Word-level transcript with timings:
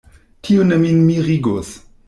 Tio 0.47 0.65
ne 0.71 0.79
min 0.85 1.05
mirigus. 1.11 1.75